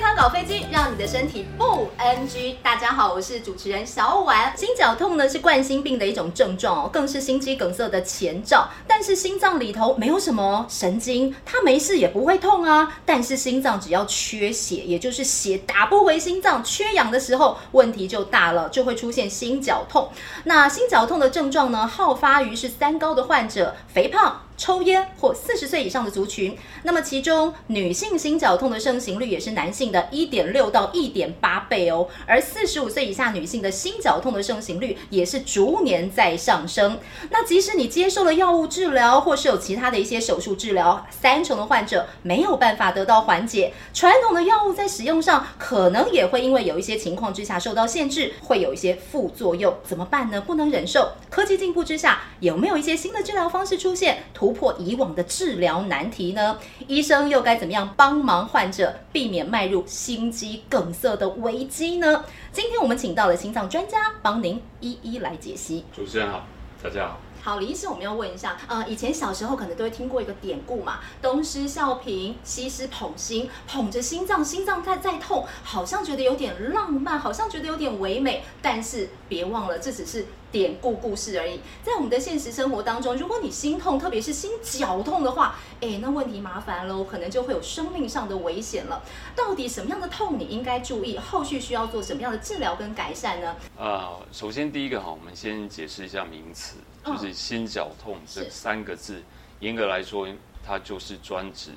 [0.00, 2.56] 健康搞飞机，让你的身体不 NG。
[2.62, 4.56] 大家好，我是主持人小婉。
[4.56, 8.66] 心绞痛呢是冠心病的一种症状哦，更是心肌梗塞的前兆。
[8.88, 12.98] 但是心脏里头没有什么神经，它没事也不会痛啊。
[13.04, 20.08] 但是心脏只要缺血，也就是血打不回心脏，缺氧的时候，问题就大了，就会出现心绞痛。
[20.44, 24.44] 那心绞痛的症状呢，好发于是三高的患者，肥胖。
[24.60, 36.98] 抽烟或四十岁以上的族群，那么其中女性心绞痛的盛行率也是男性的一点六到一点八倍哦，而四十五岁以下女性的心绞痛的盛行率也是逐年在上升。
[37.30, 43.72] 那即使你接受了药物治疗，或是有其他的一些手术治疗，三成的患者没有办法得到缓解。
[43.92, 50.40] 传统的药物在使用上，可能也会因为有一些情况之下受到限制，会有一些副作用，怎么办呢？
[50.40, 51.12] 不能忍受。
[51.28, 54.24] 科技进步之下，有没有一些新的治疗方式出现？
[54.34, 56.58] 突破以往的治疗难题呢？
[56.86, 62.24] 医生又该怎么样帮忙患者避免迈入心肌梗塞的危机呢？
[62.52, 65.84] 今天我们请到了心脏专家，帮您一一来解析。
[65.94, 66.44] 主持人好，
[66.82, 67.20] 大家好。
[67.42, 81.60] 好，李医师，我们要问一下，呃，以前小时候可能都会听过一个典故嘛，东施效颦，西施捧心，捧着心脏，心脏在在痛，好像觉得有点浪漫，好像觉得有点唯美，但是别忘了，这只是典故故事而已。
[81.82, 89.02] 在我们的现实生活当中，如果你心痛，特别是心绞痛的话，哎，那问题麻烦喽，可能就会有生命上的危险了。
[89.34, 91.16] 到底什么样的痛你应该注意？
[91.16, 93.56] 后续需要做什么样的治疗跟改善呢？
[93.78, 96.76] 呃，首先第一个哈，我们先解释一下名词。
[97.04, 99.22] 就是心绞痛这三个字，
[99.60, 100.28] 严格来说，
[100.64, 101.70] 它就是专指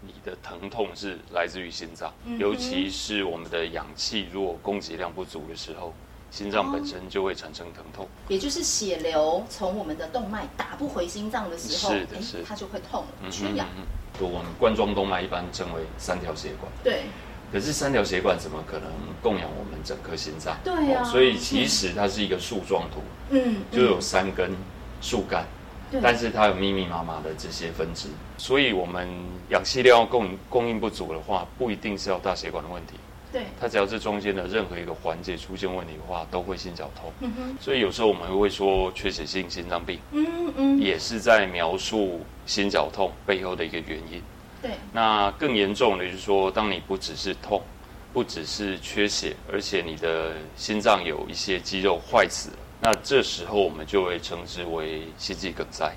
[0.00, 5.92] 你的疼痛是来自于心脏，尤其是我们的氧气如果供给量不足的时候，
[6.30, 8.06] 心脏本身就会产生疼痛。
[8.28, 13.66] 也就是血流从我们的动脉打不回心脏的时候，是的，是它就会痛，缺氧。
[14.20, 16.70] 我们冠状动脉一般称为三条血管。
[16.82, 17.04] 对。
[17.50, 18.90] 可是三条血管怎么可能
[19.22, 20.56] 供养我们整颗心脏？
[20.62, 21.04] 对呀、啊哦。
[21.04, 24.54] 所以其实它是一个树状图，嗯，就有三根
[25.00, 25.46] 树干，
[25.92, 28.08] 嗯、但是它有密密麻麻的这些分支。
[28.36, 29.08] 所以我们
[29.48, 32.94] 氧气量供供应不足的话，不一定是要大血管的问题。
[33.32, 33.42] 对。
[33.60, 37.10] 它只要是中间的任何一个环节出现问题的话，都会心绞痛。
[37.20, 37.56] 嗯哼。
[37.60, 44.22] 所以有时候我们会说缺血性心脏病，嗯嗯，也是在描述心绞痛背后的一个原因。
[44.60, 47.62] 对，那更严重的就是说，当你不只是痛，
[48.12, 55.92] 不只是缺血，而且你的心脏有一些肌肉坏死了，那这时候我们就会称之为心肌梗塞。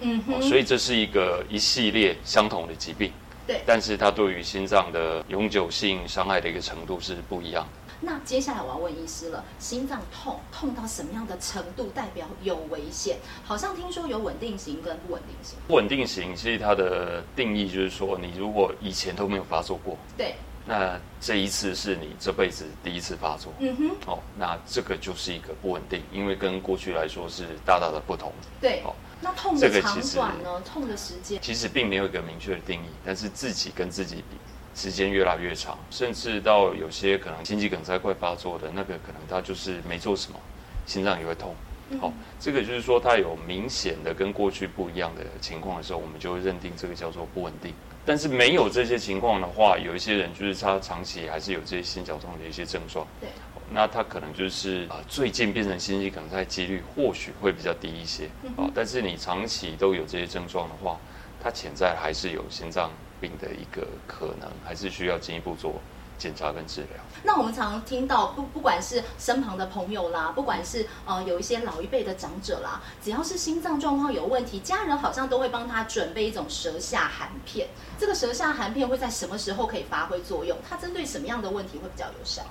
[0.00, 3.10] 嗯哼，所以这是一个一系列相同的疾病。
[3.46, 7.83] 对，但是它对于心脏的永久性伤害的一个程度是不一样的。
[8.04, 13.16] 那接下来我要问医师了，心脏痛痛到什么样的程度代表有危险？
[13.44, 15.56] 好像听说有稳定型跟不稳定型。
[15.66, 20.34] 不稳定型其实它的定义就是说，你如果以前都没有发作过，对，
[20.66, 28.32] 那这一次是你这辈子第一次发作，嗯哼，哦，那这个就是一个不稳定，因为跟过去来说是大大的不同。
[28.60, 30.60] 对，哦，那痛的长短呢？
[30.60, 34.33] 痛的时间其实并没有一个明确的定义，但是自己跟自己比。
[34.74, 40.38] 时间越来越长，甚至到有些可能心肌梗塞快发作的那个，可能他就是没做什么，
[40.86, 41.54] 心脏也会痛。
[42.00, 47.72] 好、这个就是说他有明显的跟过去不一样的情况的时候，我们就会认定这个叫做不稳定。
[48.06, 53.06] 但是没有这些情况的话，有一些人就是他长期还是有这些心绞痛的一些症状。
[53.20, 58.24] 对、哦，那他可能就是啊，最近变成心肌梗塞几率或许会比较低一些。
[58.56, 60.98] 啊、哦，但是你长期都有这些症状的话，
[61.42, 62.90] 他潜在还是有心脏
[63.24, 65.80] 病的一个可能，还是需要进一步做
[66.18, 67.02] 检查跟治疗。
[67.22, 77.68] 那我们常常听到，不不管是身旁的朋友啦，不管是呃有一些老一辈的长者啦，只要是心脏状况有问题，家人好像都会帮他准备一种舌下含片。
[77.98, 80.58] 这个舌下含片会在什么时候可以发挥作用？
[80.68, 82.42] 它针对什么样的问题会比较有效？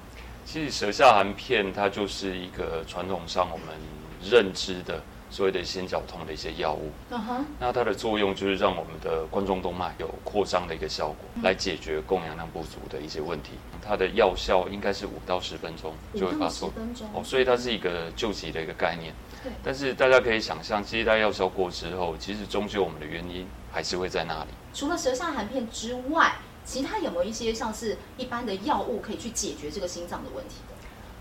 [0.44, 3.68] 其实舌下含片它就是一个传统上我们
[4.24, 5.04] 认知的。
[5.34, 7.44] 所谓的心绞痛的一些药物，uh huh.
[7.60, 13.54] 那它的作用就是让我们的冠状动脉有扩张的一个效果，来解决供氧量不足的一些问题。
[13.82, 16.72] 它的药效应该是五到十分钟就会发作，
[17.16, 19.12] 哦，所以它是一个救急的一个概念。
[19.44, 24.52] 对但是大家可以想象，其实它药效过之后，其实终究我们的原因还是会在那里。
[24.72, 30.58] 除了舌下含片之外，其他有没有一些像是一般的药物可以去解决这个心脏的问题？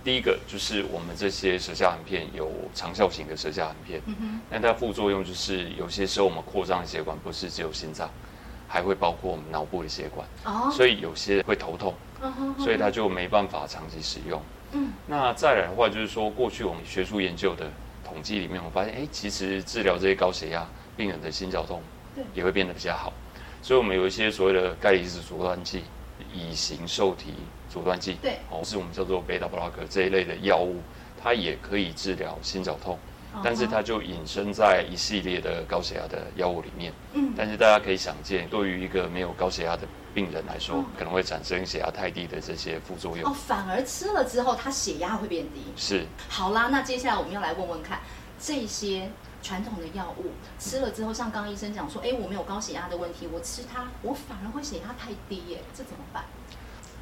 [0.04, 4.02] 第一个就是我们这些舌下含片有长效型的舌下含片，
[4.50, 8.10] 那它副作用就是有些时候我们扩张的血管不是只有心脏，
[8.66, 11.94] 还会包括我们脑部的血管，哦所以有些人会头痛，
[12.58, 14.42] 所以它就没办法长期使用。
[14.72, 17.70] 嗯那再来的话就是说，过去我们学术研究的
[18.04, 20.66] 统计里面，我发现，哎，其实治疗这些高血压
[20.96, 21.80] 病人的心绞痛，
[22.34, 23.12] 也会变得比较好。
[23.62, 25.84] 所以我们有一些所谓的钙离子阻断剂。
[26.32, 27.34] 乙型受体
[27.72, 30.76] 阻断剂，对，哦，是我们叫做贝塔布拉克这一类的药物，
[31.22, 32.98] 它也可以治疗心绞痛，
[33.42, 36.92] 但是它就隐身在一系列的高血压的药物里面。
[37.14, 43.30] 嗯，但是大家可以想见，对于一个没有高血压的病人来说，可能会产生血压太低的这些副作用。
[43.30, 45.62] 哦，反而吃了之后，他血压会变低。
[45.74, 46.04] 是。
[46.28, 48.00] 好啦，那接下来我们要来问问看，
[48.38, 49.08] 这些
[49.42, 50.26] 传统的药物
[50.58, 56.22] 吃了之后，像刚刚医生讲说，哎，我没有高血压的问题，我吃它，我反而会血压太低耶，这怎么办？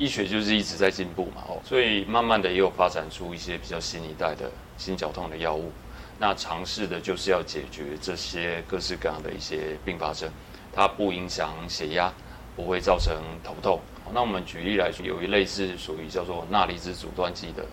[0.01, 5.71] 医学就是一直在进步嘛，哦，所以慢慢的也有发展出一些比较新一代的心绞痛的药物，
[6.19, 10.29] 那尝试的就是要解决这些各式各样的一些并发症，
[10.73, 12.13] 它不影响血压。
[12.57, 13.81] 不会造成头痛。
[14.13, 17.65] 那我们举例来说，有一类是属于叫做钠离子阻断剂的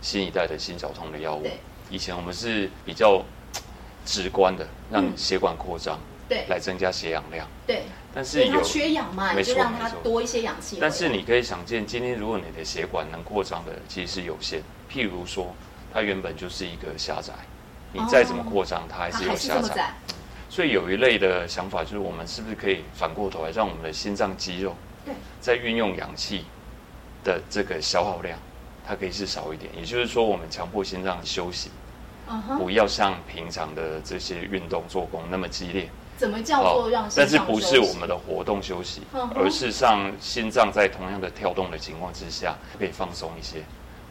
[0.00, 1.46] 新一代的心绞痛的药物。
[1.88, 3.22] 以前我们是比较
[4.04, 7.46] 直观的，让血管扩张，对，来增加血氧量。
[7.66, 7.82] 对。
[8.14, 10.78] 但是有缺氧嘛，没错，就让它多一些氧气。
[10.80, 14.62] 但是你可以想见，今天如果你的血管能扩张的其实是有限。
[14.88, 15.52] 譬如说，
[15.92, 17.32] 它原本就是一个狭窄，
[17.92, 19.92] 你再怎么扩张，它还是有狭窄。
[20.48, 24.76] 所以有一类的想法，就是我们是不是可以反过头来，让我们的心脏肌肉，
[25.40, 26.44] 在运用氧气
[27.24, 28.38] 的这个消耗量，
[28.86, 29.72] 它可以是少一点。
[29.76, 31.70] 也就是说，我们强迫心脏休息，
[32.56, 35.88] 不要像平常的这些运动做工那么激烈。
[36.16, 37.24] 怎么叫做让心脏？
[37.24, 39.02] 但是不是我们的活动休息，
[39.34, 43.62] 而是让心脏在同样的跳动的情况之下，可以放松一些。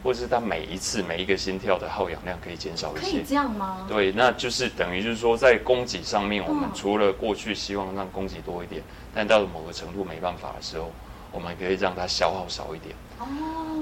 [0.03, 3.85] 或者是它每一次每一个心跳的耗氧量可以减少一些，可以这样吗？
[3.88, 8.85] 对，那就是等于就是说，在供给上面，我们除了过去希望让供给多一点，嗯、
[9.15, 10.91] 但到了某个程度没办法的时候，
[11.31, 12.94] 我们可以让它消耗少一点。
[13.17, 13.25] 哦，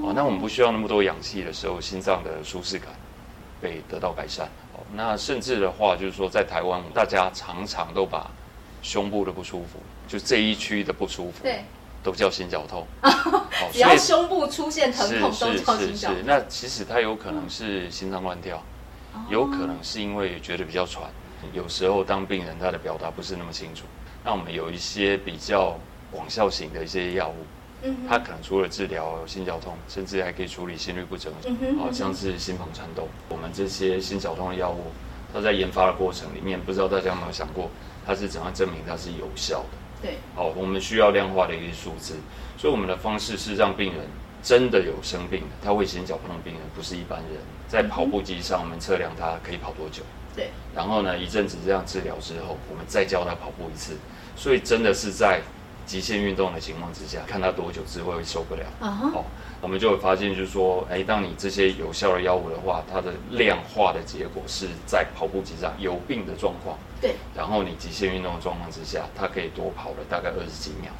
[0.04, 2.90] 哦，那我们不需要那么多氧气的时候，心脏的舒适感
[3.60, 4.48] 被得到改善。
[4.92, 8.30] 哦，那甚至的话，就是说，在台湾，大家常常都把
[8.82, 11.64] 胸部的不舒服，就这一区的不舒服，对。
[12.04, 12.84] 都叫心绞痛，
[13.72, 16.18] 只要胸部出现疼痛都叫心绞痛。
[16.26, 18.60] 那其实它有可能是心脏乱跳，
[19.30, 21.08] 有可能是因为觉得比较喘。
[21.52, 23.84] 有时候当病人他的表达不是那么清楚，
[24.24, 25.78] 那我们有一些比较
[26.10, 27.46] 广效型的一些药物，
[28.08, 31.32] 它可能除了治疗心绞痛，甚至还可以处理心律不整，
[31.78, 33.08] 好像是心房颤动。
[33.28, 34.86] 我们这些心绞痛的药物，
[35.32, 37.70] 它在研发的过程里面，不知道大家有没有想过，
[38.06, 39.78] 它是怎样证明它是有效的？
[40.02, 42.16] 对，好，我们需要量化的一个数字，
[42.58, 44.02] 所以我们的方式是让病人
[44.42, 50.02] 真的有生病的，他会心绞痛的病人不是一般人，在跑步机上我们测量他可以跑多久，
[50.34, 53.96] 对，然后呢，一阵子这样治疗之后，我们再教他跑步一次，
[54.34, 55.40] 所以真的是在
[55.92, 59.22] 极限运动的情况之下，看他多久之后会受不了，哦，
[59.60, 66.78] 我们就会发现就是说，哎，当你这些有效的药物的话，它的量化的结果是在跑步机上有病的状况。
[66.98, 70.90] 对，然后你极限运动的状况之下，它可以多跑了大概二十几秒。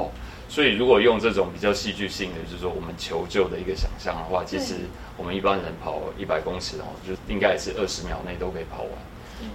[0.00, 0.08] 哦，
[0.48, 4.76] 所以如果用这种比较戏剧性的，就是说我们求救的一个想象的话，其实
[5.18, 8.92] 我们一般人跑一百公尺哦，就应该也是二十秒内都可以跑完。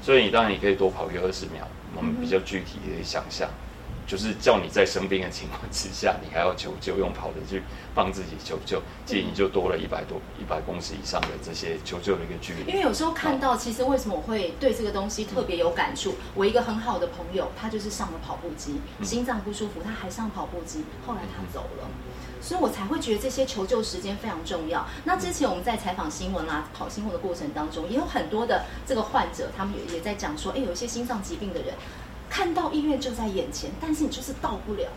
[0.03, 3.49] 所以你当然你可以多跑一个二十秒，我们比较具体的想象。
[4.07, 7.61] 就是叫你在生病的情况之下，你还要求救，用跑的去
[7.93, 12.71] 帮自己求救，建议你就多了一百多一百公尺以上的这些求救的一个距离。
[12.71, 16.15] 因为有时候看到，其实为什么我会对这个东西特别有感触？
[16.35, 21.89] 我一个很好的朋友，他就是上了跑步机，心脏不舒服，他还上跑步机，后来他走了，
[22.39, 24.87] 所以我才会觉得这些求救时间非常重要。
[25.03, 31.73] 那之前我们在采访新闻啦、跑新闻的过程当中，也有很多的这个患者，他们也也在讲说，哎，有一些心脏疾病的人。
[32.29, 34.87] 看到医院就在眼前，但是你就是到不了，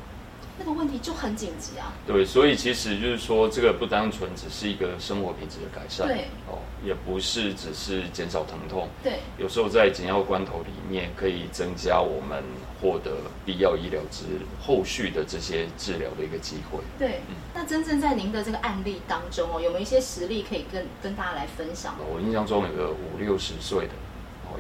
[0.59, 1.93] 那个问题就很紧急啊。
[2.07, 12.43] 对，所以其实就是说，这个不单纯只是一个生活品质的改善，对，哦，也不是只是减少疼痛，对，有时候在紧要关头里面，可以增加我们
[12.81, 13.13] 获得
[13.47, 14.25] 必要医疗之
[14.61, 16.79] 后续的这些治疗的一个机会。
[16.99, 21.95] 对，嗯，那真正在您的这个案例当中哦，有没有一些实例可以跟跟大家来分享？
[22.13, 23.93] 我印象中有个五六十岁的。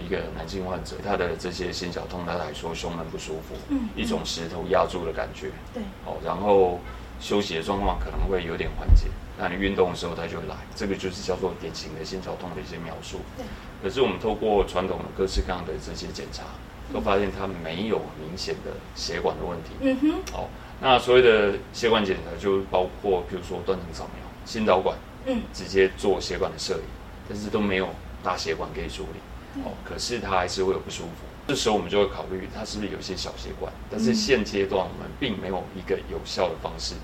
[0.00, 6.80] 一个男性患者，他的这些心绞痛，他来说胸闷不舒服，嗯，一种石头压住的感觉，对，哦，然后
[7.20, 13.18] 休息的状况可能会有点缓解，那你运动的时候他就会来，这个就是叫做典型的心绞痛的一些描述。
[13.36, 13.44] 对，
[13.82, 16.44] 可是我们透过传统的各式各样的这些检查，
[16.92, 19.70] 都发现他没有明显的血管的问题。
[19.80, 20.48] 嗯哼，哦，
[20.80, 26.84] 那所谓的血管检查就包括，比如说断层扫描、心导管，嗯，直接做血管的摄影，
[27.28, 27.88] 但是都没有
[28.22, 29.20] 大血管可以处理。
[29.56, 36.94] 哦，可是他还是会有不舒服，这时候我们就会考虑他是不是有一些小血管，但是现阶段我们并没有一个有效的方式，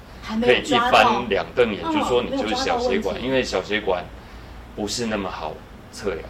[0.41, 4.05] 可以一翻两瞪眼，就说你就是小血管，因为小血管
[4.75, 5.55] 不是那么好
[5.93, 6.29] 测量。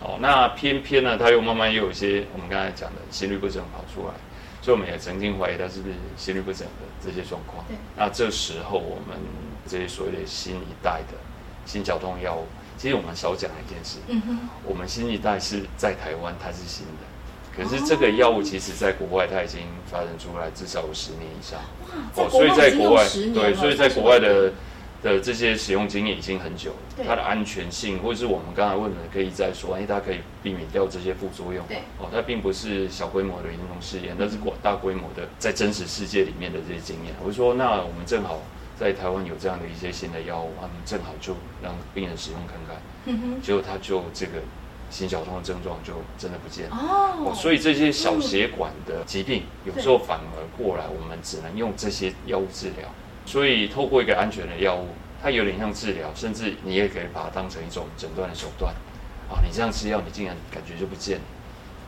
[0.00, 4.14] 哦，那偏偏呢，他又慢慢又有一些我们刚才讲的心律不整跑出来，
[4.62, 7.64] 所以我们也曾经怀疑他是不是心律不整的这些状况。
[7.66, 7.76] 对。
[7.96, 9.18] 那这时候我们
[9.66, 11.18] 这些所谓的新一代的
[11.66, 12.46] 心绞痛药物，
[12.78, 13.98] 其实我们少讲一件事。
[14.06, 14.38] 嗯哼。
[14.64, 17.04] 我们新一代是在台湾，它是新的。
[17.54, 21.58] 可是这个药物其实在国外它已经发展出来至少有十年以上。
[22.14, 22.24] 哇。
[22.24, 23.04] 哦，所以在国外，
[23.34, 24.52] 对，所以在国外的。
[25.00, 31.64] 的这些使用经验已经很久了，它的安全性，或者是我们刚才问的，可以再说，哎，它可以避免掉这些副作用。
[31.68, 37.14] 对，哦，它并不是小规模的临床试验，那是广大规模的在真实世界里面的这些经验。
[37.24, 38.42] 我说，那我们正好
[38.78, 42.76] 在台湾有这样的一些新的药物，我们正好就让病人使用看看。
[43.06, 44.34] 嗯，结果他就这个
[44.88, 46.76] 心绞痛的症状就真的不见了。
[46.76, 52.88] 哦，所以这些小血管的疾病，有时候反而过来，我们只能用这些药物治疗。
[53.26, 54.86] 所以，透过一个安全的药物，
[55.20, 58.72] 它有点像治疗，甚至你也可以把它当成一种诊断的手段。
[59.28, 61.24] 啊，你这样吃药，你竟然感觉就不见了。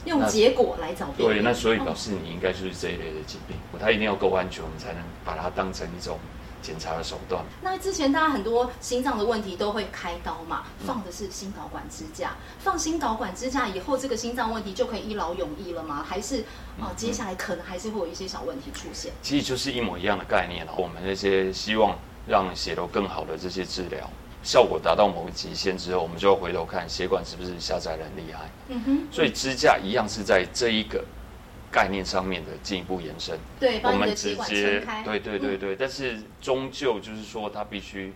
[0.07, 1.25] 用结果来找病。
[1.25, 3.57] 对，那所以表示你应该就是这一类的疾病。
[3.79, 6.19] 它一定要够安全，我们才能把它当成一种。
[6.63, 7.45] 检查的手段。
[7.63, 12.37] 那之前大家很多心脏的问题都会开刀嘛，放的是心导管支架。
[12.59, 16.05] 放心导管支架以后，这个心脏问题就可以一劳永逸了吗？
[16.07, 16.45] 还是
[16.81, 19.13] 啊，接下来可能还是会有一些小问题出现？
[19.23, 20.67] 其实就是一模一样的概念。
[20.77, 24.09] 我们那些希望让血流更好的这些治疗
[24.43, 28.51] 效果达到某个极限之后，我们就要回头看血管是不是狭窄的很厉害。
[28.69, 29.09] 嗯哼。
[29.11, 31.05] 所以支架一样是在这一个。
[31.71, 38.13] 概念上面的进一步延伸，对，我们直接，对对对对，嗯、但是终究就是说，它必须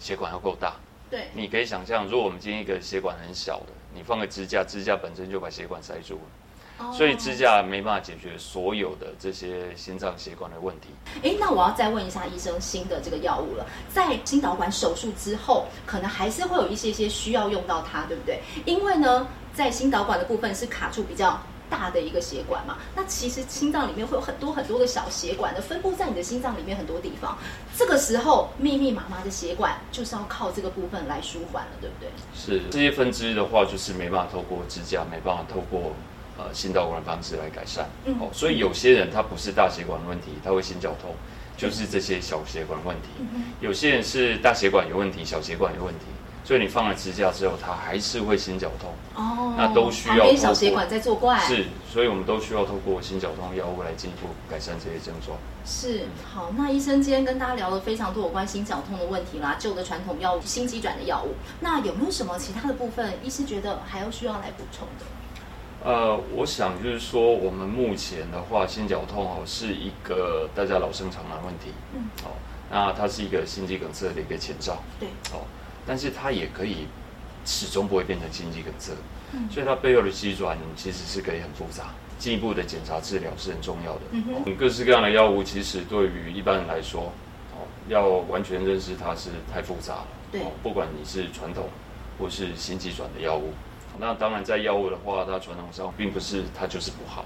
[0.00, 0.74] 血管要够大。
[1.08, 10.88] 对，你可以想象，如果我们今天一个血管很小的，你放个支架，支架本身就把血管塞住了，哦、所以支架没办法解决所有的这些心脏血管的问题。
[11.22, 13.64] 哎，那我要再问一下医生，新的这个药物了，
[13.94, 18.40] 在心导管手术之后，可能还是会有一些些需要用到它，对不对？
[18.66, 21.40] 因为呢，在心导管的部分是卡住比较。
[21.70, 27.36] 大的一个血管嘛，那其实心脏里面会有很多很多的小血管的分布在你的心脏里面很多地方，
[27.76, 32.08] 这个时候密密麻麻的血管就是要靠这个部分来舒缓了，对不对？
[32.34, 35.92] 是这些分支的话，就是没办法透过支架，没办法透过
[36.36, 37.88] 呃心导管的方式来改善。
[38.04, 41.14] 嗯，哦，所以有些人他不是大血管的问题，他会心绞痛，
[41.56, 43.08] 就是这些小血管问题。
[43.18, 46.04] 嗯，有些人是大血管有问题，小血管有问题。
[46.48, 51.38] 所以你放了支架之后，它还是会心绞痛哦，那都需要小血管在作怪。
[51.40, 55.36] 是，所以我们都需要透过心绞痛药物来进一步改善这些症状。
[55.66, 65.04] 是，好，那医生今天跟大家聊了非常多有关心绞痛的问题啦，旧的传统药物、心肌转的药物，那有没有什么其他的部分，医师觉得还要需要来补充的？
[65.84, 72.30] 呃，我想就是说，我们目前的话，心绞痛哦是一个大家老生常谈问题，嗯，好，
[72.70, 75.44] 那它是一个心肌梗塞的一个前兆，对，好。
[75.88, 76.86] 但是它也可以
[77.46, 78.92] 始终不会变成心肌梗塞，
[79.32, 81.86] 嗯、所以它背后的机转其实是可以很复杂，
[82.18, 84.54] 进一步的检查治疗是很重要的。
[84.58, 87.10] 各式各样的药物其实对于一般人来说，
[87.54, 90.06] 哦，要完全认识它是太复杂了。
[90.30, 91.70] 对，不管你是传统
[92.18, 93.54] 或是新机转的药物，
[93.98, 97.24] 那当然在药物的话，它传统上并不是它就是不好。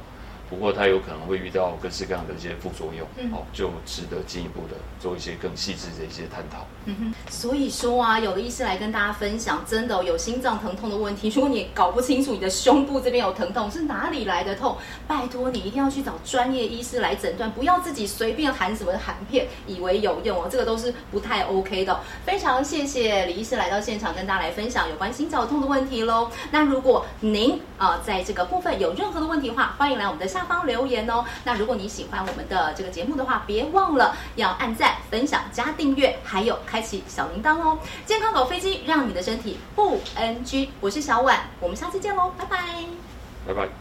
[0.52, 6.66] 不过它有可能会遇到各式各样的一些副作用，嗯、哦，就值得进一步的做一些更细致的一些探讨。
[6.84, 14.76] 嗯哼，所以说啊，有的医师来跟大家分享，真的有心脏疼痛的问题，如果你搞不清楚你的胸部这边有疼痛是哪里来的痛，
[15.08, 21.98] 拜托你一定要去找专业医师来诊断，不要自己随便含什么含片以为有用哦，这个都是不太 OK 的。
[22.26, 26.30] 非常谢谢李医师来到现场跟大家来分享有关心绞痛的问题喽。
[26.50, 30.41] 那如果您啊、呃、在这个部分有任何的问题的话，欢迎来我们的下。
[30.46, 31.24] 方留言哦。
[31.44, 37.78] 那如果你喜欢我们的这个节目的话，别忘了要按赞、分享、加订阅，还有开启小铃铛哦。
[38.04, 40.68] 健康狗飞机，让你的身体不 NG。
[40.80, 42.58] 我是小婉，我们下次见喽，拜拜，
[43.46, 43.72] 拜拜。